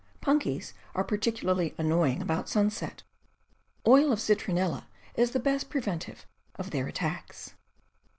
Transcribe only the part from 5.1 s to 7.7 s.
is the best preventive of their attacks.